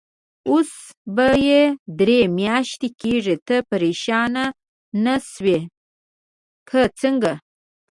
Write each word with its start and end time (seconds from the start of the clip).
اوس 0.49 0.71
به 1.15 1.27
یې 1.47 1.61
درې 1.99 2.19
میاشتې 2.39 2.89
کېږي، 3.01 3.35
ته 3.47 3.55
پرېشانه 3.69 4.45
نه 5.03 5.15
شوې 5.31 5.59
که 6.69 6.81
څنګه؟ 6.99 7.31